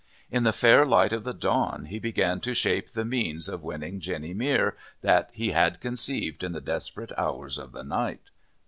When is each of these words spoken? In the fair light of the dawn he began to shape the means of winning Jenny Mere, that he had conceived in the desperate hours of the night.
In 0.31 0.45
the 0.45 0.51
fair 0.51 0.83
light 0.83 1.13
of 1.13 1.25
the 1.25 1.31
dawn 1.33 1.85
he 1.85 1.99
began 1.99 2.39
to 2.39 2.55
shape 2.55 2.89
the 2.89 3.05
means 3.05 3.47
of 3.47 3.61
winning 3.61 3.99
Jenny 3.99 4.33
Mere, 4.33 4.75
that 5.01 5.29
he 5.31 5.51
had 5.51 5.79
conceived 5.79 6.43
in 6.43 6.53
the 6.53 6.59
desperate 6.59 7.11
hours 7.19 7.59
of 7.59 7.71
the 7.73 7.83
night. 7.83 8.31